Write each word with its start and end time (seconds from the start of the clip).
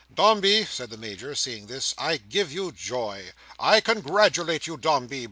"Dombey," 0.11 0.65
says 0.65 0.89
the 0.89 0.97
Major, 0.97 1.35
seeing 1.35 1.67
this, 1.67 1.93
"I 1.95 2.17
give 2.17 2.51
you 2.51 2.71
joy. 2.71 3.33
I 3.59 3.81
congratulate 3.81 4.65
you, 4.65 4.75
Dombey. 4.75 5.19